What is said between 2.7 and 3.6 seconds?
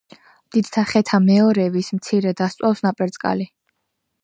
ნაპერწკალი